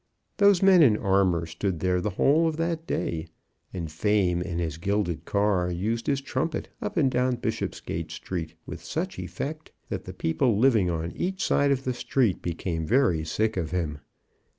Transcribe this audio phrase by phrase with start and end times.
[0.37, 3.27] Those men in armour stood there the whole of that day,
[3.71, 8.83] and Fame in his gilded car used his trumpet up and down Bishopsgate Street with
[8.83, 13.55] such effect, that the people living on each side of the street became very sick
[13.57, 13.99] of him.